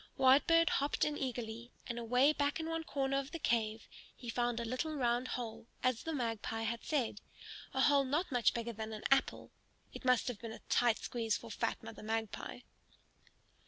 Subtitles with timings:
[0.17, 4.59] Whitebird hopped in eagerly, and away back in one corner of the cave he found
[4.59, 7.21] a little round hole, as the Magpie had said;
[7.71, 9.51] a hole not much bigger than an apple.
[9.93, 12.61] It must have been a tight squeeze for fat Mother Magpie!